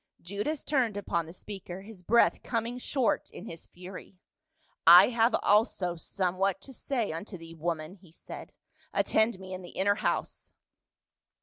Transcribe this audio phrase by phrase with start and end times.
[0.19, 4.17] Judas turned upon the speaker, his breath coming short in his fury."
[4.99, 8.51] I have also somewhat to say unto thee, woman," he said;
[8.95, 10.49] "attend me in the inner house."